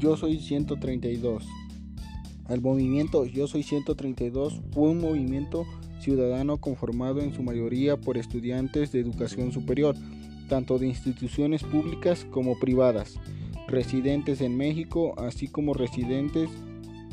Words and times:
Yo 0.00 0.16
Soy 0.16 0.38
132. 0.38 1.46
El 2.48 2.62
movimiento 2.62 3.26
Yo 3.26 3.46
Soy 3.46 3.62
132 3.62 4.62
fue 4.72 4.88
un 4.88 4.98
movimiento 4.98 5.66
ciudadano 6.00 6.56
conformado 6.56 7.20
en 7.20 7.34
su 7.34 7.42
mayoría 7.42 7.98
por 7.98 8.16
estudiantes 8.16 8.92
de 8.92 9.00
educación 9.00 9.52
superior, 9.52 9.94
tanto 10.48 10.78
de 10.78 10.86
instituciones 10.86 11.62
públicas 11.62 12.26
como 12.30 12.58
privadas, 12.58 13.20
residentes 13.68 14.40
en 14.40 14.56
México, 14.56 15.12
así 15.18 15.48
como 15.48 15.74
residentes 15.74 16.48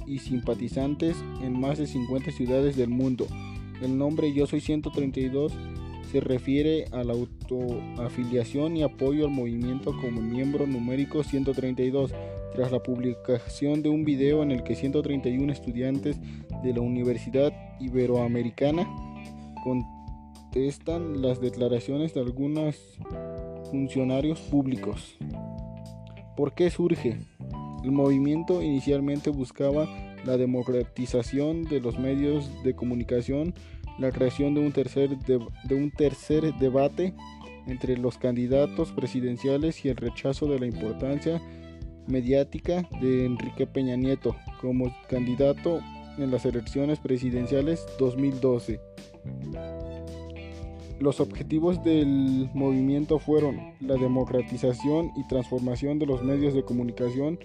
y 0.06 0.20
simpatizantes 0.20 1.18
en 1.42 1.60
más 1.60 1.78
de 1.78 1.88
50 1.88 2.32
ciudades 2.32 2.78
del 2.78 2.90
mundo. 2.90 3.28
El 3.82 3.98
nombre 3.98 4.34
Yo 4.34 4.48
Soy 4.48 4.62
132 4.62 5.52
se 6.12 6.20
refiere 6.20 6.86
a 6.92 7.04
la 7.04 7.14
autoafiliación 7.14 8.78
y 8.78 8.84
apoyo 8.84 9.26
al 9.26 9.32
movimiento 9.32 9.96
como 10.02 10.22
miembro 10.22 10.66
numérico 10.66 11.24
132, 11.24 12.14
tras 12.54 12.72
la 12.72 12.82
publicación 12.82 13.84
de 13.84 13.90
un 13.90 14.06
video 14.06 14.42
en 14.44 14.52
el 14.52 14.64
que 14.64 14.76
131 14.76 15.52
estudiantes 15.52 16.20
de 16.64 16.74
la 16.74 16.82
Universidad 16.82 17.54
Iberoamericana 17.80 18.88
contestan 19.64 21.22
las 21.22 21.42
declaraciones 21.42 22.14
de 22.14 22.22
algunos 22.22 22.78
funcionarios 23.70 24.40
públicos. 24.42 25.18
¿Por 26.36 26.54
qué 26.54 26.70
surge? 26.70 27.18
El 27.84 27.92
movimiento 27.92 28.62
inicialmente 28.62 29.30
buscaba 29.30 29.88
la 30.26 30.38
democratización 30.38 31.64
de 31.64 31.80
los 31.80 31.98
medios 32.00 32.50
de 32.64 32.76
comunicación, 32.76 33.54
la 33.98 34.12
creación 34.12 34.54
de 34.54 34.62
un 34.62 34.72
tercer, 34.72 35.18
de, 35.18 35.76
un 35.76 35.92
tercer 35.92 36.54
debate 36.56 37.14
entre 37.66 37.98
los 37.98 38.18
candidatos 38.18 38.92
presidenciales 38.92 39.84
y 39.84 39.90
el 39.90 39.98
rechazo 39.98 40.46
de 40.48 40.60
la 40.60 40.68
importancia 40.68 41.42
mediática 42.08 42.88
de 43.02 43.26
Enrique 43.26 43.68
Peña 43.68 43.96
Nieto 43.96 44.36
como 44.62 44.96
candidato 45.10 45.82
en 46.18 46.32
las 46.32 46.46
elecciones 46.46 47.00
presidenciales 47.00 47.86
2012. 48.00 48.80
Los 51.00 51.20
objetivos 51.20 51.84
del 51.84 52.50
movimiento 52.56 53.20
fueron 53.20 53.74
la 53.82 53.96
democratización 53.96 55.12
y 55.16 55.28
transformación 55.28 56.00
de 56.00 56.08
los 56.08 56.24
medios 56.24 56.56
de 56.56 56.64
comunicación, 56.64 57.40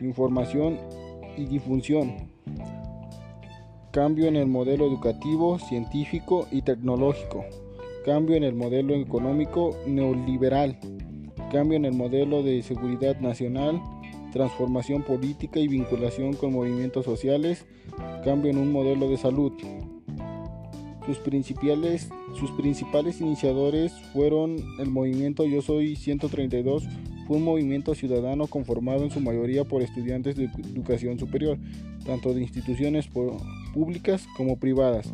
información 0.00 0.78
y 1.38 1.46
difusión, 1.46 2.30
cambio 3.90 4.26
en 4.26 4.36
el 4.36 4.46
modelo 4.46 4.86
educativo, 4.86 5.58
científico 5.58 6.46
y 6.50 6.62
tecnológico, 6.62 7.44
cambio 8.04 8.36
en 8.36 8.44
el 8.44 8.54
modelo 8.54 8.94
económico 8.94 9.76
neoliberal, 9.86 10.78
cambio 11.50 11.76
en 11.76 11.84
el 11.84 11.92
modelo 11.92 12.42
de 12.42 12.62
seguridad 12.62 13.18
nacional, 13.20 13.82
transformación 14.32 15.02
política 15.02 15.58
y 15.58 15.66
vinculación 15.66 16.34
con 16.34 16.52
movimientos 16.52 17.04
sociales, 17.04 17.66
cambio 18.24 18.52
en 18.52 18.58
un 18.58 18.70
modelo 18.70 19.08
de 19.08 19.16
salud. 19.16 19.52
Sus 21.06 21.18
principales, 21.18 22.08
sus 22.38 22.50
principales 22.52 23.20
iniciadores 23.20 23.92
fueron 24.12 24.56
el 24.78 24.90
movimiento 24.90 25.46
Yo 25.46 25.62
Soy 25.62 25.96
132, 25.96 26.84
fue 27.26 27.38
un 27.38 27.44
movimiento 27.44 27.94
ciudadano 27.94 28.46
conformado 28.46 29.04
en 29.04 29.10
su 29.10 29.20
mayoría 29.20 29.64
por 29.64 29.82
estudiantes 29.82 30.36
de 30.36 30.44
educación 30.44 31.18
superior, 31.18 31.58
tanto 32.04 32.34
de 32.34 32.42
instituciones 32.42 33.08
públicas 33.72 34.26
como 34.36 34.58
privadas, 34.58 35.12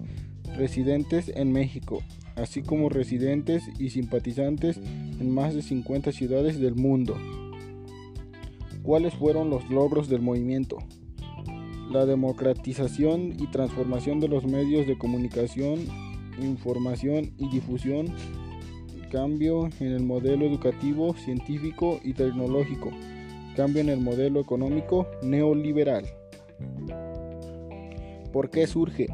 residentes 0.57 1.29
en 1.29 1.53
México, 1.53 2.03
así 2.35 2.63
como 2.63 2.89
residentes 2.89 3.65
y 3.79 3.91
simpatizantes 3.91 4.79
en 4.79 5.31
más 5.31 5.55
de 5.55 5.63
50 5.63 6.13
ciudades 6.13 6.59
del 6.59 6.75
mundo. 6.75 7.17
¿Cuáles 8.83 9.15
fueron 9.15 9.51
los 9.51 9.69
logros 9.69 10.09
del 10.09 10.23
movimiento? 10.23 10.79
La 11.97 12.05
democratización 12.05 13.33
y 13.41 13.47
transformación 13.47 14.21
de 14.21 14.29
los 14.29 14.45
medios 14.45 14.87
de 14.87 14.99
comunicación, 14.99 15.79
información 16.43 17.33
y 17.39 17.49
difusión, 17.49 18.15
cambio 19.11 19.71
en 19.81 19.93
el 19.93 20.03
modelo 20.03 20.45
educativo, 20.45 21.15
científico 21.15 21.99
y 22.05 22.13
tecnológico, 22.13 22.91
cambio 23.57 23.81
en 23.81 23.89
el 23.89 24.01
modelo 24.01 24.41
económico 24.41 25.07
neoliberal. 25.23 26.05
¿Por 28.31 28.51
qué 28.51 28.67
surge? 28.67 29.07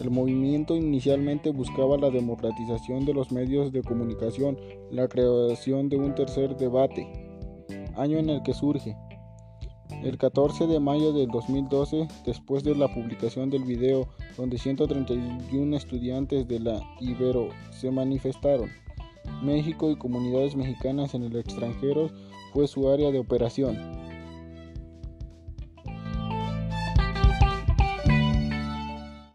El 0.00 0.10
movimiento 0.10 0.74
inicialmente 0.74 1.50
buscaba 1.50 1.98
la 1.98 2.08
democratización 2.08 3.04
de 3.04 3.12
los 3.12 3.30
medios 3.30 3.72
de 3.72 3.82
comunicación, 3.82 4.56
la 4.90 5.06
creación 5.06 5.90
de 5.90 5.98
un 5.98 6.14
tercer 6.14 6.56
debate, 6.56 7.06
año 7.94 8.16
en 8.16 8.30
el 8.30 8.42
que 8.42 8.54
surge. 8.54 8.96
El 10.02 10.18
14 10.18 10.66
de 10.66 10.80
mayo 10.80 11.12
del 11.12 11.28
2012, 11.28 12.08
después 12.26 12.64
de 12.64 12.74
la 12.74 12.92
publicación 12.92 13.50
del 13.50 13.62
video 13.62 14.08
donde 14.36 14.58
131 14.58 15.76
estudiantes 15.76 16.48
de 16.48 16.58
la 16.58 16.82
Ibero 16.98 17.50
se 17.70 17.92
manifestaron, 17.92 18.68
México 19.44 19.92
y 19.92 19.96
comunidades 19.96 20.56
mexicanas 20.56 21.14
en 21.14 21.22
el 21.22 21.36
extranjero 21.36 22.10
fue 22.52 22.66
su 22.66 22.88
área 22.88 23.12
de 23.12 23.20
operación. 23.20 24.01